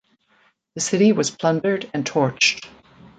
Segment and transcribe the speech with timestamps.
[0.73, 2.67] The city was plundered and torched.